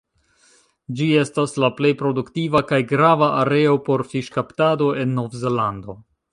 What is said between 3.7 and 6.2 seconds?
por fiŝkaptado en Novzelando.